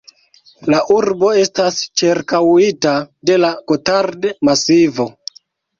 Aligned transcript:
La 0.73 0.79
urbo 0.95 1.29
estas 1.43 1.77
ĉirkaŭita 2.03 2.97
de 3.31 3.39
la 3.45 3.55
Gotard-Masivo. 3.73 5.13